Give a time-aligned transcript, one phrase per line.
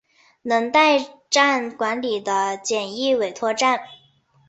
[0.41, 0.97] 能代
[1.29, 3.81] 站管理的简易委托站。